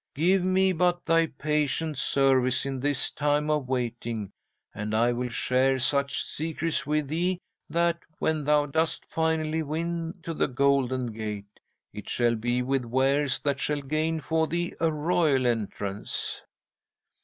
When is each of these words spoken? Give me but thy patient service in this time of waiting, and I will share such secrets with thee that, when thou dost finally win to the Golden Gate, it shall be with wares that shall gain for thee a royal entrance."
Give 0.15 0.43
me 0.43 0.73
but 0.73 1.05
thy 1.05 1.27
patient 1.27 1.95
service 1.95 2.65
in 2.65 2.79
this 2.79 3.11
time 3.11 3.51
of 3.51 3.67
waiting, 3.69 4.31
and 4.73 4.95
I 4.95 5.11
will 5.11 5.29
share 5.29 5.77
such 5.77 6.23
secrets 6.23 6.87
with 6.87 7.07
thee 7.07 7.37
that, 7.69 7.99
when 8.17 8.43
thou 8.43 8.65
dost 8.65 9.05
finally 9.05 9.61
win 9.61 10.15
to 10.23 10.33
the 10.33 10.47
Golden 10.47 11.13
Gate, 11.13 11.59
it 11.93 12.09
shall 12.09 12.33
be 12.33 12.63
with 12.63 12.83
wares 12.83 13.37
that 13.41 13.59
shall 13.59 13.83
gain 13.83 14.19
for 14.21 14.47
thee 14.47 14.73
a 14.79 14.91
royal 14.91 15.45
entrance." 15.45 16.41